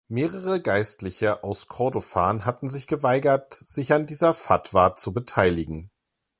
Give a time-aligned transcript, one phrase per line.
[0.07, 5.91] Mehrere Geistliche aus Kordofan hatten sich geweigert, sich an dieser Fatwa zu beteiligen.